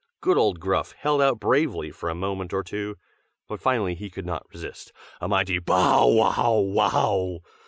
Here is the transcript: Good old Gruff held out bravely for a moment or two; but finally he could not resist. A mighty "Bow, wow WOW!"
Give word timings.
Good 0.19 0.35
old 0.35 0.59
Gruff 0.59 0.93
held 0.93 1.21
out 1.21 1.39
bravely 1.39 1.91
for 1.91 2.09
a 2.09 2.15
moment 2.15 2.53
or 2.53 2.63
two; 2.63 2.97
but 3.47 3.61
finally 3.61 3.93
he 3.93 4.09
could 4.09 4.25
not 4.25 4.51
resist. 4.51 4.91
A 5.21 5.27
mighty 5.27 5.59
"Bow, 5.59 6.07
wow 6.07 6.53
WOW!" 6.57 7.41